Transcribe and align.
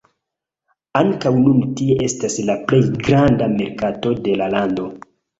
Ankaŭ 1.01 1.31
nun 1.41 1.59
tie 1.81 1.97
estas 2.05 2.37
la 2.49 2.55
plej 2.71 2.79
granda 3.09 3.49
merkato 3.59 4.15
de 4.29 4.39
la 4.41 4.49
lando. 4.55 4.89